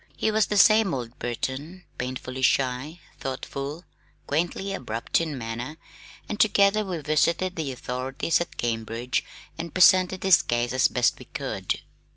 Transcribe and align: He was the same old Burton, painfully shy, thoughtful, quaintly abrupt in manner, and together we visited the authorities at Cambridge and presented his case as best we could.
He 0.17 0.31
was 0.31 0.47
the 0.47 0.57
same 0.57 0.95
old 0.95 1.19
Burton, 1.19 1.83
painfully 1.99 2.41
shy, 2.41 3.01
thoughtful, 3.19 3.85
quaintly 4.25 4.73
abrupt 4.73 5.21
in 5.21 5.37
manner, 5.37 5.77
and 6.27 6.39
together 6.39 6.83
we 6.83 6.97
visited 7.01 7.55
the 7.55 7.71
authorities 7.71 8.41
at 8.41 8.57
Cambridge 8.57 9.23
and 9.59 9.75
presented 9.75 10.23
his 10.23 10.41
case 10.41 10.73
as 10.73 10.87
best 10.87 11.19
we 11.19 11.25
could. 11.25 11.81